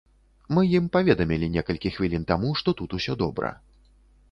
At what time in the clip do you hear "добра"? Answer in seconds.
3.23-3.55